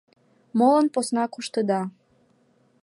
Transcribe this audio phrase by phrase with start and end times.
[0.57, 1.81] Молан посна коштыда?